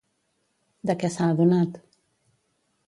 [0.91, 1.79] De què s'ha adonat?